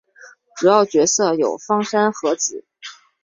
[0.55, 2.65] 主要角色有芳山和子。